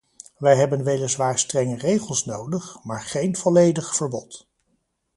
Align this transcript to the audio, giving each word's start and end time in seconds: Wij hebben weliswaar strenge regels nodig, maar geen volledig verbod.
Wij 0.37 0.55
hebben 0.55 0.83
weliswaar 0.83 1.39
strenge 1.39 1.77
regels 1.77 2.25
nodig, 2.25 2.83
maar 2.83 3.01
geen 3.01 3.35
volledig 3.35 3.95
verbod. 3.95 4.47